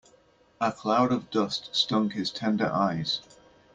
A 0.59 0.71
cloud 0.71 1.11
of 1.11 1.29
dust 1.29 1.69
stung 1.75 2.09
his 2.09 2.31
tender 2.31 2.65
eyes. 2.65 3.21